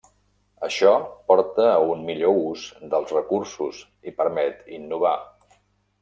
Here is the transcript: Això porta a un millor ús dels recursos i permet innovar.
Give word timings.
Això 0.67 0.91
porta 1.31 1.65
a 1.73 1.83
un 1.95 1.99
millor 2.07 2.39
ús 2.53 2.63
dels 2.93 3.13
recursos 3.17 3.81
i 4.13 4.15
permet 4.23 4.65
innovar. 4.79 5.13